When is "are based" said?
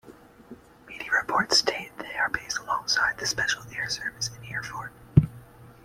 2.17-2.57